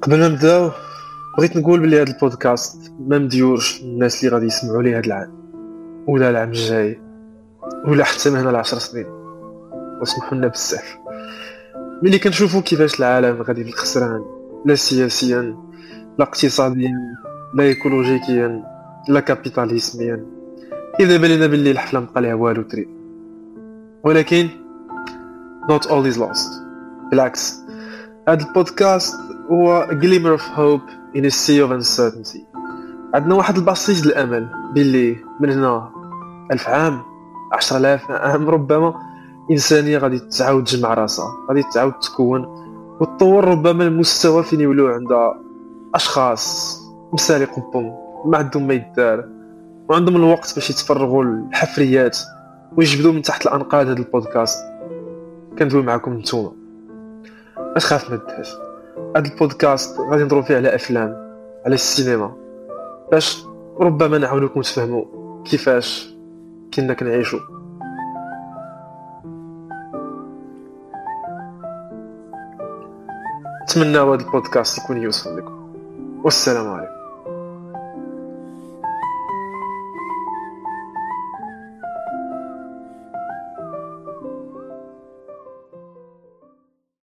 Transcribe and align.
قبل 0.00 0.18
ما 0.18 0.28
نبداو 0.28 0.70
بغيت 1.38 1.56
نقول 1.56 1.80
بلي 1.80 2.02
هذا 2.02 2.12
البودكاست 2.12 2.92
ما 3.00 3.18
مديورش 3.18 3.82
الناس 3.82 4.24
اللي 4.24 4.34
غادي 4.34 4.46
يسمعوا 4.46 4.82
لي 4.82 4.94
هذا 4.94 5.06
العام 5.06 5.32
ولا 6.06 6.30
العام 6.30 6.48
الجاي 6.48 7.00
ولا 7.86 8.04
حتى 8.04 8.30
من 8.30 8.36
هنا 8.36 8.50
لعشر 8.50 8.78
سنين. 8.78 9.06
واسمحوا 10.00 10.38
لنا 10.38 10.46
بزاف. 10.46 10.96
ملي 12.02 12.18
كنشوفوا 12.18 12.60
كيفاش 12.60 13.00
العالم 13.00 13.42
غادي 13.42 13.64
في 13.64 13.70
الخسران 13.70 14.24
لا 14.66 14.74
سياسيا 14.74 15.56
لا 16.18 16.24
اقتصاديا 16.24 17.16
لا 17.54 17.64
ايكولوجيكيا 17.64 18.62
لا 19.08 19.20
كابيتاليزميا. 19.20 20.26
إذا 21.00 21.16
بان 21.16 21.31
لنا 21.31 21.46
باللي 21.46 21.70
الحفله 21.70 22.00
مبقى 22.00 22.22
لها 22.22 22.34
والو 22.34 22.62
تري. 22.62 22.88
ولكن 24.04 24.48
not 25.70 25.84
all 25.84 26.14
is 26.14 26.18
lost. 26.18 26.50
بالعكس 27.10 27.54
هذا 28.28 28.46
البودكاست 28.46 29.14
هو 29.50 29.86
glimmer 29.90 30.38
of 30.38 30.42
hope 30.42 30.90
in 31.14 31.24
a 31.24 31.30
sea 31.30 31.60
of 31.60 31.70
uncertainty. 31.70 32.40
عندنا 33.14 33.34
واحد 33.34 33.56
البسيط 33.56 34.06
الامل 34.06 34.48
باللي 34.74 35.16
من 35.40 35.50
هنا 35.50 35.90
ألف 36.52 36.68
عام 36.68 37.02
عشرة 37.52 37.76
آلاف 37.76 38.10
عام 38.10 38.50
ربما 38.50 38.94
إنسانية 39.50 39.98
غادي 39.98 40.18
تعاود 40.18 40.64
تجمع 40.64 40.94
راسها 40.94 41.26
غادي 41.48 41.62
تعاود 41.74 41.92
تكون 41.92 42.44
وتطور 43.00 43.44
ربما 43.44 43.84
المستوى 43.84 44.42
فين 44.42 44.60
يولو 44.60 44.86
عندها 44.88 45.40
أشخاص 45.94 46.78
مسالي 47.12 47.44
قبهم 47.44 47.96
ما 48.26 48.38
عندهم 48.38 48.66
ما 48.66 48.74
يدار 48.74 49.28
وعندهم 49.88 50.16
الوقت 50.16 50.54
باش 50.54 50.70
يتفرغوا 50.70 51.24
الحفريات 51.24 52.18
ويجبدوا 52.76 53.12
من 53.12 53.22
تحت 53.22 53.46
الأنقاض 53.46 53.86
هذا 53.86 53.98
البودكاست. 53.98 54.58
كندوي 55.58 55.82
معكم 55.82 56.12
نتوما. 56.12 56.52
ما 57.56 57.74
تخاف 57.74 58.10
ما 58.10 58.16
دهاش 58.16 58.48
هذا 59.16 59.28
البودكاست 59.28 60.00
غادي 60.00 60.22
نهضروا 60.22 60.42
فيه 60.42 60.56
على 60.56 60.74
أفلام 60.74 61.36
على 61.66 61.74
السينما. 61.74 62.36
باش 63.10 63.44
ربما 63.80 64.18
نعاونوكم 64.18 64.60
تفهموا 64.60 65.04
كيفاش 65.44 66.16
كنا 66.74 66.94
كنعيشوا 66.94 67.40
نتمنى 73.62 73.98
هذا 73.98 74.14
البودكاست 74.14 74.78
يكون 74.78 74.96
يوصل 74.96 75.38
لكم. 75.38 75.72
والسلام 76.24 76.70
عليكم. 76.70 77.01